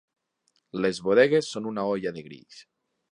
[0.85, 2.63] Les bodegues són una olla de grills.